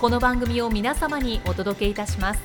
[0.00, 2.40] この番組を皆様にお届けいたします。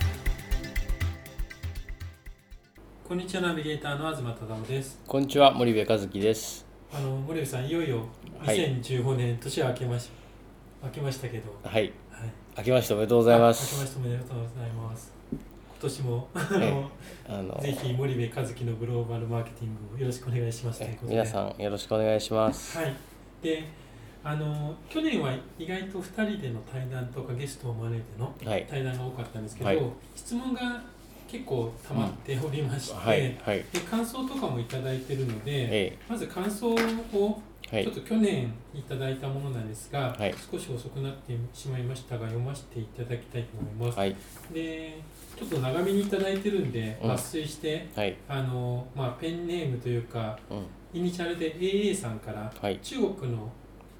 [3.07, 4.99] こんにちはナビゲーターの東忠夫です。
[5.07, 6.65] こんにちは森部和樹です。
[6.91, 8.07] あの森部さんいよいよ
[8.39, 8.57] はい。
[8.57, 10.09] 2015年、年は明けまし
[10.83, 11.55] 明けましたけど。
[11.63, 11.93] はい。
[12.09, 12.31] はい。
[12.57, 15.13] 明けましておめでとうございまあ明けましすておめでとうございます。
[15.31, 15.39] 今
[15.81, 16.91] 年もあえの
[17.29, 21.11] あのぜひ森部和樹のグローバルマーケティングをよろしくお願いしますというえことで。
[21.11, 22.79] 皆さんよろしくお願いします。
[22.79, 22.95] はい。
[23.43, 23.82] で
[24.23, 28.65] あの去年は意外と2人での対談とかゲストを招いてのはい。
[28.69, 29.81] 対談が多かったんですけど、はい。
[30.15, 30.81] 質問が
[31.27, 33.65] 結構溜まっておりまして、はいはい。
[33.71, 36.77] で感想とかもいただいてるので、えまず感想を
[37.69, 37.83] はい。
[37.83, 40.35] ちょっと去年いただいたものなんですが、はい。
[40.51, 43.97] 少し遅くなってしまいましたが読ませていただきたいと思います。
[43.97, 44.15] はい。
[44.53, 45.01] で
[45.37, 47.11] ちょっと長めにいただいてるんでうん。
[47.11, 48.15] 抜粋して、はい。
[48.29, 50.99] あのまあ、ペンネームというかうん。
[50.99, 52.79] イニシャルで AA さんからはい。
[52.83, 53.51] 中国の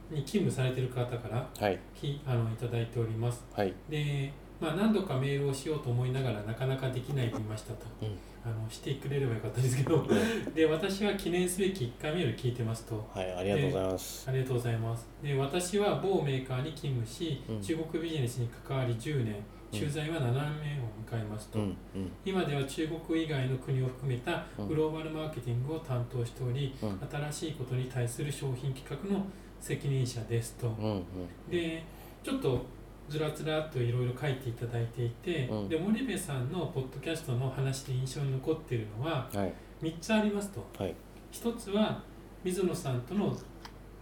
[0.10, 1.80] に勤務されてる方からはい。
[1.94, 3.44] きあのいただいております。
[3.54, 3.74] はい。
[3.90, 8.18] で、まあ、何度かメールをしようと思いながらなかなかできないでいましたと、うん。
[8.46, 10.06] あのしてくれればよかったですけど。
[10.54, 13.06] で私は記念すべき1回目を聞いてますと。
[13.14, 14.30] はいありがとうございます。
[14.30, 15.08] ありがとうございます。
[15.22, 17.62] で私は某メーカーに勤務し、うん。
[17.62, 19.36] 中国ビジネスに関わり10年、
[19.72, 21.66] 駐在は7年目を迎えますと、うん
[21.96, 22.12] うん。
[22.24, 27.00] 今では中国以外の国を含めたうんグローバルマーケティングを担当しており、うん。
[27.12, 29.26] 新しいことに対する商品企画の
[29.64, 30.68] 責任者ですと。
[30.68, 31.04] うんうん。
[31.50, 31.82] で
[32.22, 32.66] ちょっと
[33.08, 35.70] ずらずらっといろいろ書いていただいていて、うん。
[35.70, 39.54] で森部さんのポッドキャストの話で印象に残っているのははい。
[39.82, 40.66] 3つありますと。
[40.78, 40.94] はい。
[41.32, 42.04] 1つは
[42.44, 43.34] 水野さんとの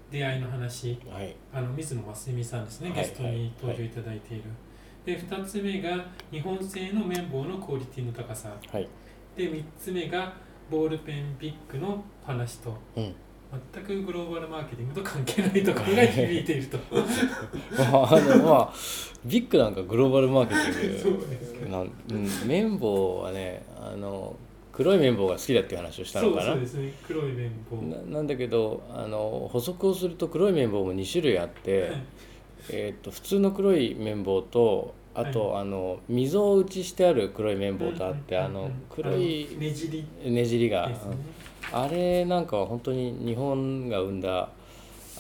[0.10, 1.00] 出会いの話。
[1.08, 1.36] はい。
[1.54, 3.00] あの水野真澄さんですね、はい。
[3.00, 4.44] ゲストに登場いただいている、
[5.06, 8.52] で2つ目が日本製の綿棒のクオリティの高さ。
[8.72, 8.90] はい。
[9.38, 10.34] で3つ目が
[10.72, 12.76] ボールペンビッグの話と。
[12.96, 13.16] うん
[13.74, 16.78] 全くグローバルマーケティングと関係ないところが響いていると。
[17.78, 18.74] まああのまあ
[19.26, 24.36] ビッグなんかグローバルマーケティングなん、うん、綿棒はねあの
[24.72, 26.54] 黒い綿棒が好きだっていう話をしたのかな？
[26.54, 26.94] そうですね。
[27.06, 27.78] 黒い綿棒。
[27.78, 32.04] ななんだけどあの補足をすると黒い綿棒も2種類あって、はい。
[32.70, 40.06] えー、と普通の黒い綿棒とあと、あの溝打ちしてある黒い綿棒とあって、あの黒いねじり。
[40.26, 40.96] ねじりが、ね。
[41.72, 44.50] あれなんかは本当に日本が生んだ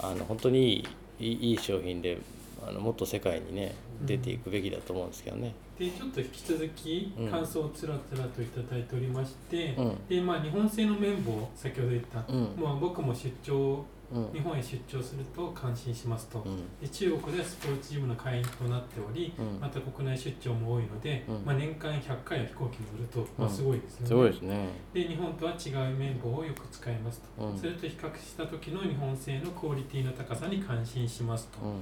[0.02, 0.85] あの本当にい
[1.19, 2.18] いいいいい商品で
[2.66, 4.06] あのもっと世界にねうん。
[4.06, 5.53] 出ていくべきだと思うんですけどね。
[5.78, 7.28] でちょっと引き続きうん。
[7.29, 10.08] 感想をつらつらといただいておりまして、うん。
[10.08, 12.53] でまあ日本製の綿棒先ほど言った、うん。
[12.58, 13.85] まあ、僕も出張うん
[14.33, 16.57] 日本へ出張すると感心しますと、うん。
[16.79, 19.59] で中国ではスポーツジムの会員となっており、うん。
[19.59, 21.45] また国内出張も多いので、うん。
[21.45, 24.07] まあ、年間100回は飛行機に乗ると、まあ、うんすごいですよね。
[24.07, 24.69] すごいですね。
[24.94, 27.57] で日本とは違う綿棒をよく使いますと、うん。
[27.57, 31.73] それと比較した時の日本製のクオリティの高さに感心しますと、うん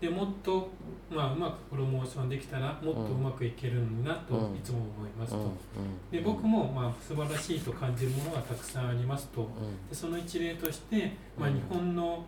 [0.00, 0.68] でもっと、
[1.10, 4.56] まあ、うまくプロモーションできたらもっとうまくいけるんだとうん。
[4.56, 5.38] いつも思いますと、
[6.10, 9.42] で僕もまあ素晴らしいと感じるものがたくさんありますと。
[9.42, 9.46] う
[9.88, 11.54] でその一例として、まあ、うん。
[11.54, 12.24] 日本の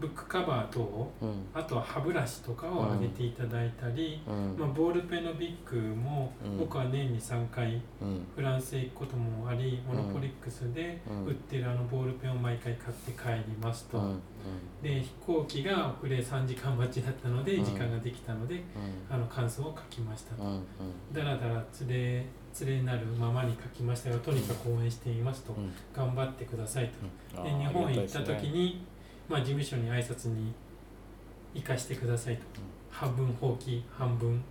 [0.00, 1.34] ブックカバー等んうん。
[1.54, 4.56] あとは歯ブラシとかを挙げていただいたり、うん。
[4.58, 6.58] まあ、ボールペンのビッグもうん。
[6.58, 8.26] 僕は年に3回うん。
[8.34, 11.26] フランスへ行くこともあり、モノポリックスでうん。
[11.26, 14.20] 売ってるあのボールペンを毎回買って帰りますと、うん。
[14.82, 17.64] で飛行機が遅れ3時間待ちだったのでうん。
[17.64, 18.62] 時間ができたので、
[19.10, 20.42] あの感想を書きましたと、
[21.12, 22.26] だらだら連れ
[22.60, 25.72] 連れになるままに書きましたがとにかく応援していますと、うん。
[25.94, 26.90] 頑張ってください
[27.32, 27.40] と。
[27.40, 27.44] うん。
[27.44, 28.84] で日本へ行った時に、
[29.32, 30.52] まあ、事務所に挨拶に
[31.54, 32.42] 行かしてくださいと、
[32.90, 34.44] 半分放棄半分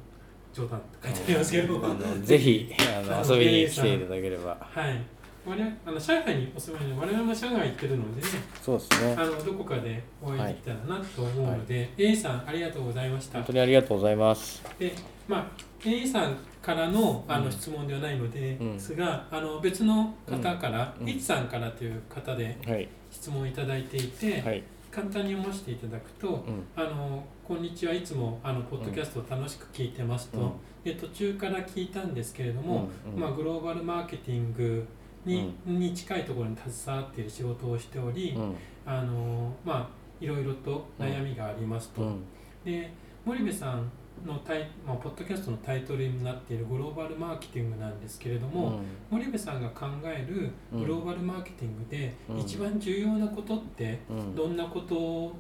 [0.52, 1.80] 冗談と書いてありますけど、
[2.26, 4.58] ぜひああのの遊びに来ていただければ。
[4.60, 5.00] はい。
[5.46, 8.28] 我々あの上海にお住まいの我々も上海行ってるのでね
[8.62, 9.16] そうですね。
[9.18, 13.38] あのどこかでお会いできたらなと思うので、A さんありがとうございました。
[13.38, 14.64] 本当にありがとうございます。
[14.80, 14.94] で
[15.28, 15.48] まあ
[15.86, 17.46] A さんからのあうん。
[17.46, 18.80] の質問ではないのでうん。
[18.80, 21.10] すが、あの別の方から、うん。
[21.10, 22.88] いちさんからという方ではい。
[23.10, 24.64] 質問いただいていて、はい。
[24.92, 30.52] 簡単に読ませていただくとうん「あのこんにちはいつもあのポッドキャストを楽しく聞いてますと」うん。
[30.84, 34.86] で途中から聞いたんですけれども、まあ、グローバルマーケティング
[35.24, 38.56] に,、に近いところに携わっている仕事をしており、うん。
[38.86, 42.02] あのまあいろいろと悩みがありますと。
[42.02, 42.24] うん。
[42.66, 42.92] で
[43.24, 43.90] 森部さん
[44.26, 48.80] のタイ、まあ、ポッドキャストのタイトルになっているグローバルマーケティングなんですけれども、
[49.10, 52.40] 森部さんが考えるグローバルマーケティングでうん。
[52.40, 54.36] 一番重要なことってうん。
[54.36, 55.34] どんなこと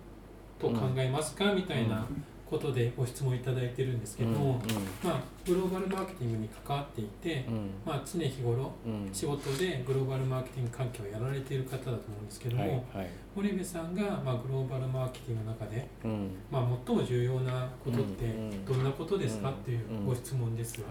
[0.60, 1.54] と考えますか？
[1.54, 2.06] みたいな
[2.50, 4.62] ことでご質問いただいてるんですけども、
[5.04, 7.70] まあ、グローバルマーケティングに関わっていて、うん。
[7.86, 9.10] まあ、常日頃うん。
[9.14, 13.10] 仕事でグローバルマーケティング環境をやられている方だと思うんですけども、はいはい。
[13.36, 16.32] 森部さんが、まあ、グローバルマーケティングの中で、うん。
[16.52, 19.56] まあ、最も重要なことってうんどんなことですかうん。
[19.56, 20.80] っていうご質問です。
[20.82, 20.90] はい。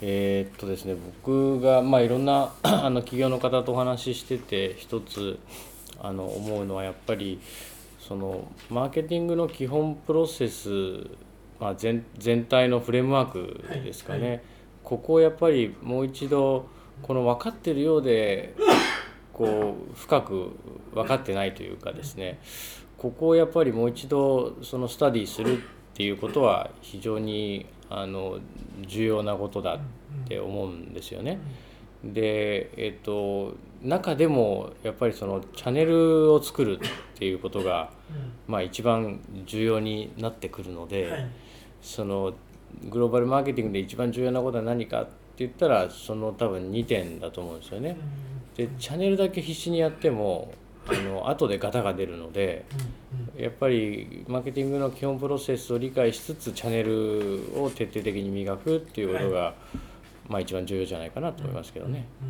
[0.00, 5.38] えーっとですね僕がまあいろんな あの企業の方とお話ししてて一つ
[5.98, 7.40] あの思うのはやっぱり
[7.98, 10.70] そのマーケティングの基本プロセス、
[11.60, 14.38] まあ、全全体のフレームワークですかね、はいは
[14.84, 16.66] ここをやっぱりもう一度
[17.02, 18.54] この分かってるようで
[19.32, 20.56] こう深く
[20.94, 22.40] 分かってないというかですね。
[22.96, 25.60] ここをやっぱりもう一度そのスタディするっ
[25.94, 28.38] ていうことは非常にあの
[28.86, 29.78] 重要なことだっ
[30.26, 31.38] て思うんですよね。
[32.02, 37.90] で、えっと中でもやっぱりそのチャンネルを作るっていうことが、
[38.46, 41.30] まあ、一番重要になってくるので、はい
[41.82, 42.34] その
[42.90, 47.96] グローバルマーケティングで一番重要なことは何かって言ったらその多分2点だと思うんですよね。
[48.56, 50.52] でチャンネルだけ必死にやっても
[50.86, 52.64] あの後でガタが出るので
[53.36, 59.54] やっぱりマーケティングの基本プロセスを理解しつつチャンネルを徹底的に磨くっていうことが、
[60.28, 62.06] まあ一番重要じゃないかなと思いますけどね。
[62.22, 62.28] うん。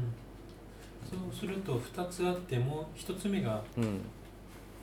[1.18, 1.30] うん。
[1.32, 4.00] そうすると2つあっても1つ目がうん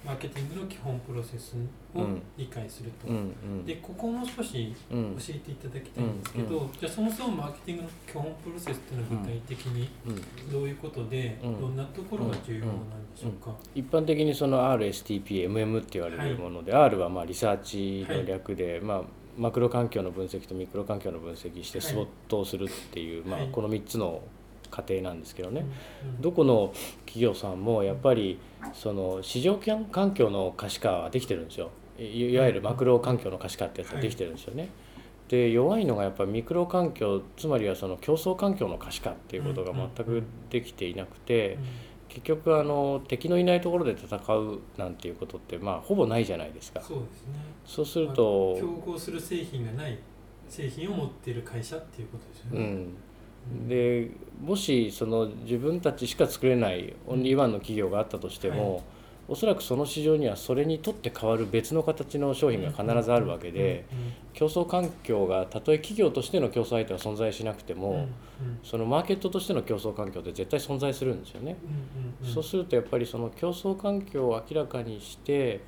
[0.05, 1.55] マーケティングの基本プロセス
[1.95, 2.21] をうん。
[2.37, 3.19] 理解すると、うんう
[3.61, 3.65] ん。
[3.65, 5.15] でここも少しうん。
[5.17, 10.51] 教えていただきたいんですけど、うんじゃあそもそもマーケティングの基本プロセスっていうのは具体的にうん。
[10.51, 11.59] どういうことで、うん。
[11.59, 12.75] どんなところが重要なん
[13.13, 19.01] でしょうか、一般的にその RSTPMM って言われるもので、R はまあリサーチの略で、まあ、
[19.37, 21.87] マクロ環境の分析とミクロ環境の分析してはい。
[21.87, 24.21] スウォットをするっていう、まあはい、この3つの
[24.69, 25.65] 過程なんですけどね、
[26.03, 26.73] うんどこの
[27.05, 28.39] 企業さんもやっぱり
[28.73, 29.57] その市場
[29.91, 31.71] 環境の可視化はできてるんですよ。
[31.97, 34.69] いいわゆるマクロ環境の可視化ってやつができてるんですよね。
[35.29, 41.57] で弱いのがやっぱりミクロ環境つまりはその競争環境の可視化っていうことが全くできていなくて
[42.09, 46.81] 結局あの敵のいないところで戦うなんていうことってまあほぼないじゃないですか。
[46.81, 47.33] そうですね。
[47.65, 49.97] そうすると、競合する製品がない
[50.47, 52.87] 製品を持っている会社っていうことですよね、
[53.51, 54.11] うん、で
[54.45, 58.83] もしその自分たちしか作れないオンリーワンの企業があったとしても、はい。
[59.27, 63.85] おそらくその市場にはそれにとって変わる別の形の商品が必ずあるわけで、
[64.33, 68.07] 競争環境がたとえ企業としての競争相手は存在しなくても、
[68.63, 71.55] そのマーケットとしての競争環境って絶対存在するんですよね。
[72.23, 75.61] そうするとやっぱりその競争環境を明らかにして、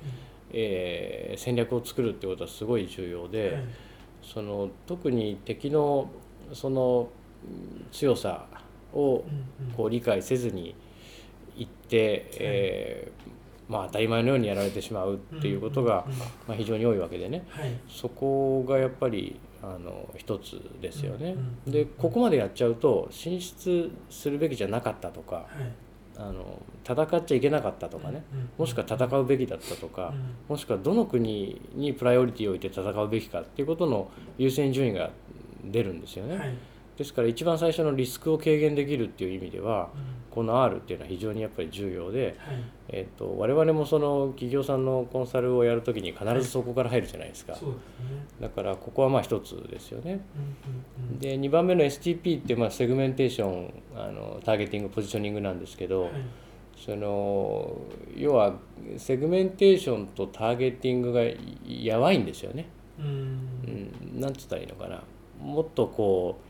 [0.52, 3.64] えー戦略を作るってことはすごい重要で、はい。
[4.22, 6.08] その特に敵の
[6.52, 7.08] その
[7.44, 8.46] うん強さ
[8.92, 9.24] を
[9.76, 10.74] こう理解せずに
[11.56, 13.28] いって、えー
[13.68, 16.06] まあ、当たり前のようにやられてしまうっていうことが、
[16.46, 17.44] まあ、非常に多いわけでね。
[17.50, 17.72] はい。
[17.88, 21.36] そこがやっぱりあの一つですよね。
[21.66, 25.46] でここまでやっちゃうと進出するべきじゃなかったとかはい。
[26.20, 28.24] あの戦っちゃいけなかったとかね。
[28.56, 30.34] もしくは戦うべきだったとかうん。
[30.48, 35.10] もしくはどの国にプライオリティを置いて戦うべきかっていうことの優先順位が
[35.62, 36.38] 出るんですよね。
[36.38, 36.54] はい
[36.98, 40.18] ですから一番最初のリスクを軽減できるっていう意味ではうん。
[40.30, 42.62] この R っていうのは非常にやっぱり重要で、はい。
[42.90, 47.78] えっと我々もその企業さんのコンサルをやるときに必ずそこから入るじゃないですか、そうです
[48.12, 48.26] ね。
[48.40, 50.12] だからここはまあ一つですよね。
[50.12, 51.18] うんうんうん。
[51.18, 56.12] で2番目の STP ってまあセグメンテーションあのターゲティングポジショニングなんですけど、はい。
[56.76, 57.76] その
[58.16, 58.54] 要は
[58.96, 61.22] セグメンテーションとターゲティングが
[61.66, 62.68] やばいんですよね。
[62.98, 63.06] うん。
[64.14, 65.02] うん、なんつったらいいのかな。
[65.40, 66.47] もっとこう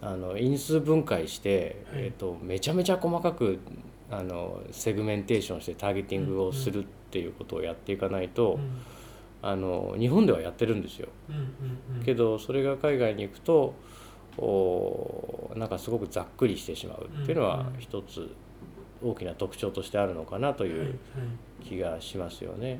[0.00, 2.02] あの因数分解して、はい。
[2.04, 3.58] えー、とめちゃめちゃ細かく
[4.10, 8.82] あのセグメンテーションしてターゲティングをするっていうことをやっていかないと、うん。
[9.42, 11.08] あの日本ではやってるんですよ。
[11.28, 12.04] うんうんうん。
[12.04, 13.74] けどそれが海外に行くと
[14.38, 18.30] おなんかすごくざっくりしてしまうっていうのは一つ
[19.02, 20.98] 大きな特徴としてあるのかなという
[21.64, 22.78] 気がしますよね。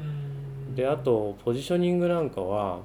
[0.75, 2.81] であとポジショニングなんかは、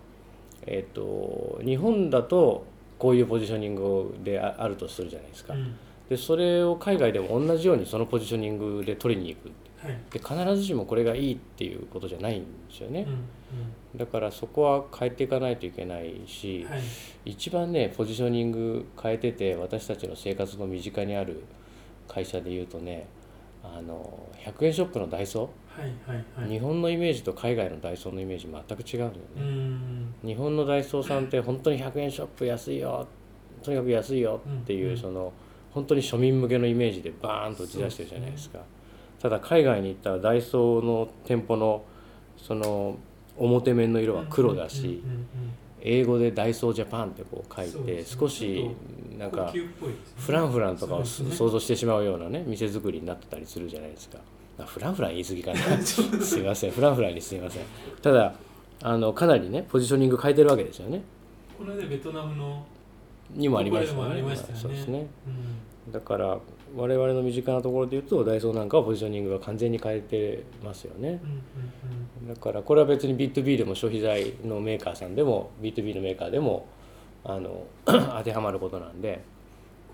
[0.65, 2.65] えっと、日本だと
[3.01, 5.55] こういうポジショニングであるとするじゃないですか。
[6.07, 9.51] でそれを海外でも同じようにそのポジショニングで取りに行く、
[10.11, 13.07] で必ずしもこれがいいっていうことじゃないんですよね。
[13.95, 16.81] だからそこは変えていかないといけないし、はい、
[17.25, 21.41] 一番ねポジショニング変えてて私たちの生活の身近にある
[22.07, 23.07] 会社でいうとね
[23.63, 25.60] あの100円ショップのダイソー、はいはいはい、
[26.47, 30.07] 日本のイメージと海外のダイソーのイメージ全く違うんだよね。
[30.23, 33.07] 日本のダイソーさんって本当に100円ショップ安いよ。
[33.63, 34.41] とにかく安いよ。
[34.63, 35.33] っていう、うん、その
[35.73, 38.63] 本当に庶民向けのイメージでバーンと打ち出してるじゃないですか、ね、
[39.21, 41.83] ただ海外に行ったらダイソーの店舗の
[42.37, 42.97] その
[43.37, 45.01] 表面の色は黒だし
[45.81, 48.69] 英語で「ダイソージャパン」ってこう書いて少し
[49.17, 49.53] なんか
[50.17, 54.19] フランフランとかを想像してしまうようなね店作りになってたりするじゃないですか
[54.65, 55.59] フランフラン言い過ぎかな。
[55.81, 56.39] す。
[56.39, 56.71] いません。
[56.71, 57.63] フランフランにすいません。
[58.01, 58.33] ただ
[58.83, 61.01] あのかなりねポジショニング変えてるわけですよね。
[61.57, 62.65] これでベトナムの
[63.33, 65.07] にもありましたね、ね、そうですね、
[65.85, 66.37] うん、だから
[66.75, 71.19] 我々の身近なところでいうとダイソーなんかはポジショニングが完全に変えてますよね、
[72.27, 76.65] だからこれは別に B2B でも消費財のメーカーさんでも B2B のメーカーでも
[77.23, 79.21] あの 当てはまることなんで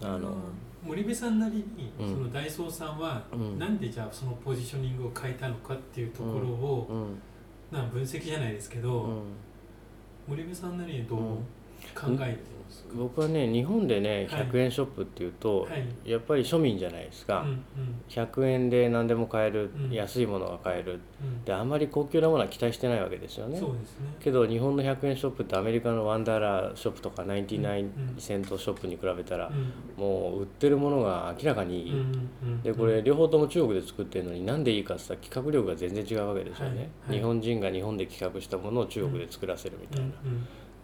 [0.02, 0.36] あの
[0.84, 7.10] 森部さんなりに、そのダイソーさんは、うなんでじゃあそのポジショニングを変えたのかっていうところを、
[7.72, 9.24] な分析じゃないですけど、
[10.28, 11.40] 森部さんなりにどう？
[11.96, 12.58] 考えて
[12.96, 15.70] 僕はね日本でね100円ショップっていうと、は
[16.06, 17.62] い、やっぱり庶民じゃないですか、うんうん、
[18.10, 23.68] 100円で何でも買える、うん、安いものが買える、うん、であんまり高級なものは期待してないわけですよね、ね、
[24.20, 29.52] けど日本の100円ショップってアメリカのワンダーラーショップとか99セントショップに比べたら、
[29.98, 32.06] もう売ってるものが明らかにいい、
[32.64, 36.88] でこれ両方とも中国で作ってるのになんでいいかって言ったら企画力が全然違うわけですよね、はい。
[37.10, 40.08] はい、日本人が日本で企画したものを中国で作らせるみたいな。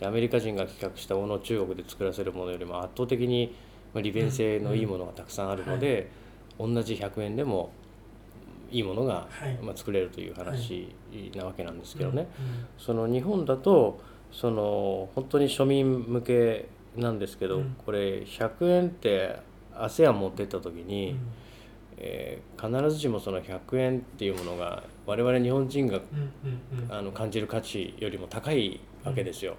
[0.05, 3.55] アメリカ人が企画したものを中国で作らせるものよりも圧倒的に
[3.95, 6.09] 利便性のいいものがたくさんあるので、
[6.59, 7.71] 同じ100円でも
[8.71, 9.27] いいものが、
[9.61, 10.93] まあ、作れるという話
[11.35, 12.27] なわけなんですけどね、
[12.77, 16.65] その日本だとその本当に庶民向け
[16.97, 19.39] なんですけど、これ100円って
[19.75, 21.15] ASEAN 持ってった時に、
[21.97, 26.01] えー、必ずしもその100円っていうものが我々日本人が、
[26.89, 29.55] あの感じる価値よりも高いわけですよ。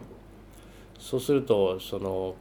[0.98, 2.34] そうするとその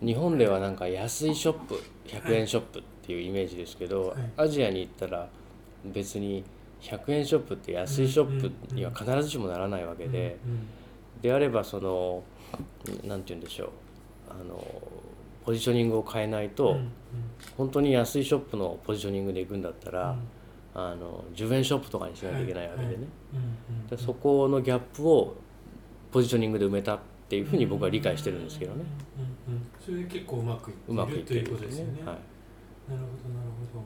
[0.00, 5.28] 日本ではなんか安いショップ100円ショップっていうイメージですけど、はい、アジアに行ったら
[5.84, 6.44] 別に
[6.80, 10.36] 100円ショップって安いショップには必ずしもならないわけで、
[11.22, 12.22] であればその
[13.04, 13.68] 何て言うんでしょう
[14.28, 14.62] あの
[15.44, 16.76] ポジショニングを変えないと、
[17.56, 20.16] 本当に安いショップのポジショニングで行くんだったら、
[20.74, 23.06] あの10円ショップとかにしないといけないわけでね、
[23.88, 25.36] でそこのギャップを
[26.12, 26.98] ポジショニングで埋めたっ
[27.34, 28.84] ていうふうに僕は理解してるんですけどね。
[29.48, 31.92] うんうん、それで結構うまくいってるということですよね。
[31.92, 32.18] はい、なる
[32.88, 33.78] ほどなるほ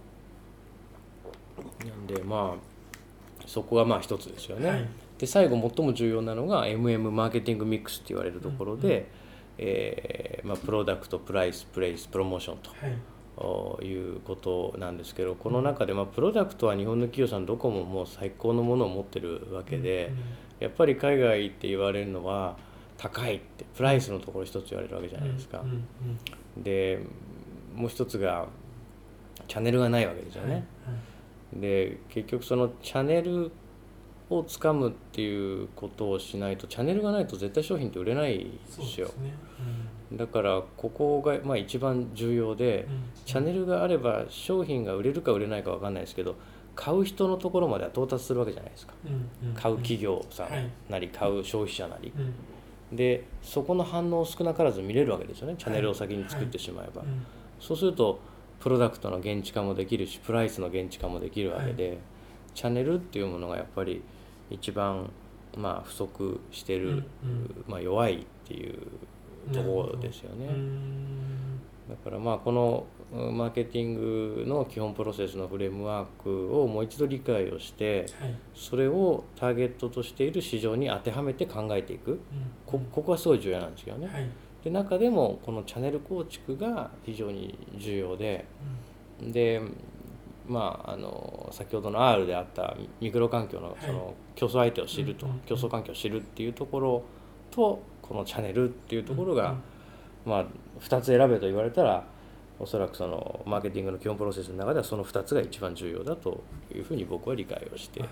[1.85, 1.89] ど。
[1.89, 4.69] なんでまあそこがまあ一つですよね。
[4.69, 4.89] はい、
[5.19, 9.05] で最後最も重要なのが MM マーケティングミックスって言われるところで、うんうん、
[9.59, 12.71] えー、まあ、プロダクトプライスプレイスプロモーションと。
[12.71, 12.97] はい
[13.85, 20.11] いうことなんですけどこの中で、まあ、プロダクトは日本の企業さんどこももう最高のものを持ってるわけで、
[20.59, 22.57] やっぱり海外って言われるのは
[22.99, 25.65] 高いってプライスのところ一つ言われるわけじゃないですか。
[26.57, 27.01] で
[27.75, 28.47] もう一つが
[29.47, 30.53] チャンネルがないわけですよね。
[30.53, 30.65] はいは
[31.57, 33.53] い、で結局そのチャンネル
[34.31, 39.07] をつかむっていうことをしないとチャンネルがないと絶対商品って売れないですよ。
[39.09, 39.33] すね
[40.11, 46.35] うん、だからここがまあ一番重要で、うん、チャンネルがあれば商品が売れるか売れないか分かんないですけど
[46.75, 48.93] 買う人のところまでは到達するわけじゃないですか。
[49.43, 50.49] うん、買う企業さん
[50.91, 52.13] なり、買う消費者なり。
[52.93, 55.55] でそこの反応を少なからず見れるわけですよね。
[55.59, 57.11] チャンネルを先に作ってしまえば、はい。
[57.11, 57.19] はい、
[57.61, 58.21] そうすると
[58.61, 61.99] プロダクトの現地化もできるしプライスの現地化もできるわけで、はい、
[62.55, 64.03] チャンネルっていうものがやっぱり
[64.51, 65.11] 一番
[65.57, 67.05] まあ不足してる、うんうん、
[67.67, 68.79] まあ、弱いっていう
[69.53, 70.49] ところですよね。
[71.89, 82.19] だからまあこのマーケティングの基本プロセスのフレームワークをもう一度理解をして、はい、それをターゲットとしている市場に当てはめて考えていく、うん、
[82.67, 84.07] こここはすごい重要なんですよね。
[84.07, 84.29] はい、
[84.63, 88.45] で中でもこのチャンネル構築が非常に重要で、
[89.23, 89.63] うん、で
[90.47, 97.03] まあ、あの先ほどの R であったミクロ環境のその競争相手を知ると、競争環境を知るっていうところ
[97.51, 99.57] とこのチャンネルっていうところが、
[100.25, 100.47] まあ
[100.81, 102.05] 2つ選べと言われたら
[102.59, 106.43] おそらくそのマーケティングの基本プロセスの中ではその2つが一番重要だと
[106.75, 108.03] いうふうに僕は理解をしてい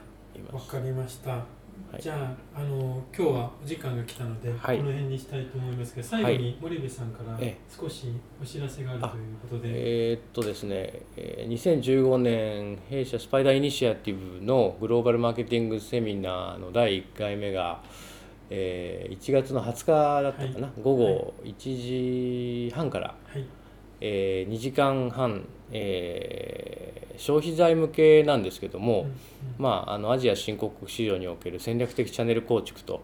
[0.52, 0.75] ます。
[0.75, 1.44] わかりました。
[1.92, 2.14] はい、じゃ
[2.54, 17.82] ああの今日はお時間が来たので、はい、この辺にしたいと思いますけど最後に森部さんから少しお知らせがあるということで、えー、っとですね2015年弊社スパイダーイニシアティブのグローバルマーケティングセミナーの第1回目が、
[18.50, 23.45] えー、1月の20日だったかな、はい、午後1時半から、はい。
[24.00, 29.15] えー、2時間半、えー、消費財向けなんですけども、うんうん、
[29.59, 33.03] まあ、あのアジア新興国市場における戦略的チャンネル構築と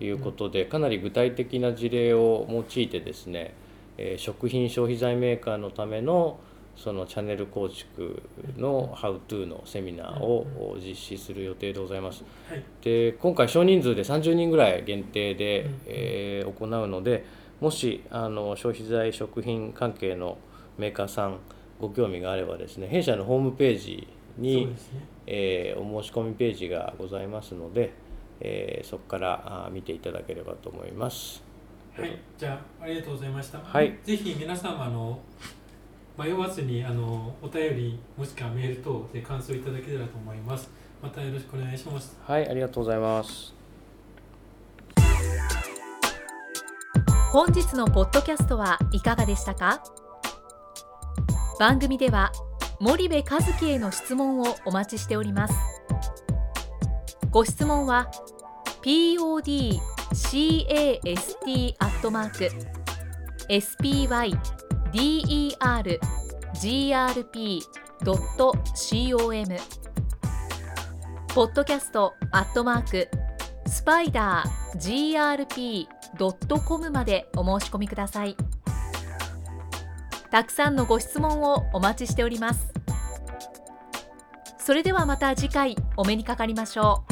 [0.00, 3.54] いうことで、かなり具体的な事例を用いてですね、
[3.98, 6.40] えー、食品消費財メーカーのための
[6.76, 8.22] そのチャンネル構築
[8.56, 12.24] のハウトゥーのセミナーを実施する予定でございます。
[12.48, 17.24] はい、で今回少人数で30人ぐらい限定で、えー、行うので
[17.60, 20.38] もしあの消費財食品関係の
[20.78, 21.38] メーカーさん
[21.80, 24.72] ご興味があればですね弊社のホームページに、ね
[25.26, 27.92] えー、お申し込みページがございますので、
[28.40, 31.42] えー、そこからあ見ていただければと思います。
[31.96, 33.58] はい、じゃあありがとうございました。
[33.58, 35.18] はい、ぜひ皆様の
[36.16, 40.70] 迷わずにあのお便りもしくはメール等で感想いただけたらと思います。
[41.02, 42.16] またよろしくお願いします。
[42.26, 43.54] はい、ありがとうございます。
[47.32, 49.82] 本日のポッドキャストはいかがでしたか？
[51.58, 52.30] 番組では
[52.78, 55.54] 森部和樹への質問をお待ちしております
[57.30, 58.10] ご質問は
[58.82, 59.76] podcast
[61.78, 62.50] アットマーク
[64.92, 65.52] dergrp.com
[71.34, 73.08] ポッドキャストアットマーク
[73.66, 75.16] スパイダー
[75.48, 75.86] grp
[76.66, 78.36] .com までお申し込みください。
[80.30, 82.72] たくさんのご質問をお待ちしております。
[84.58, 87.11] それではまた次回お目にかかりましょう。